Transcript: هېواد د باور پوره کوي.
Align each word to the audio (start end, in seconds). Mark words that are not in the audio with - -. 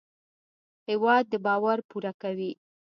هېواد 0.89 1.23
د 1.31 1.33
باور 1.45 1.77
پوره 1.89 2.11
کوي. 2.21 2.51